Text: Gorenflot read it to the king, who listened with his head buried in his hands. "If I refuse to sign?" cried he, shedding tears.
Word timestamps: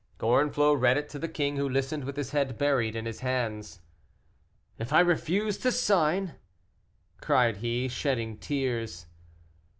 Gorenflot 0.17 0.81
read 0.81 0.97
it 0.97 1.09
to 1.09 1.19
the 1.19 1.27
king, 1.27 1.57
who 1.57 1.69
listened 1.69 2.05
with 2.05 2.17
his 2.17 2.31
head 2.31 2.57
buried 2.57 2.95
in 2.95 3.05
his 3.05 3.19
hands. 3.19 3.81
"If 4.79 4.91
I 4.91 4.99
refuse 4.99 5.59
to 5.59 5.71
sign?" 5.71 6.33
cried 7.21 7.57
he, 7.57 7.87
shedding 7.87 8.39
tears. 8.39 9.05